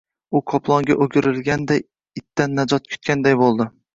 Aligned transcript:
U 0.37 0.39
Qoplonga 0.53 0.95
o‘girilganday, 1.05 1.83
itdan 2.21 2.57
najot 2.61 2.91
kutganday 2.95 3.39
bo‘ldi 3.45 3.71